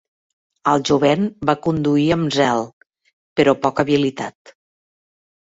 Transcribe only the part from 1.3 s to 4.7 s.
va conduir amb zel, però poca habilitat.